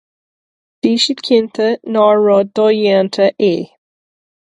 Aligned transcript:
Bhí 0.85 0.93
siad 1.03 1.21
cinnte 1.27 1.69
nár 1.99 2.17
rud 2.25 2.53
dodhéanta 2.61 3.25
é. 3.53 3.55